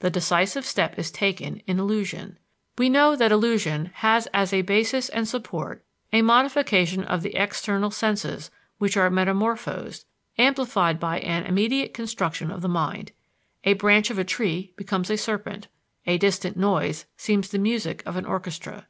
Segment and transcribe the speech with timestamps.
[0.00, 2.36] The decisive step is taken in illusion.
[2.76, 7.90] We know that illusion has as a basis and support a modification of the external
[7.90, 10.04] senses which are metamorphosed,
[10.36, 13.12] amplified by an immediate construction of the mind:
[13.64, 15.68] a branch of a tree becomes a serpent,
[16.06, 18.88] a distant noise seems the music of an orchestra.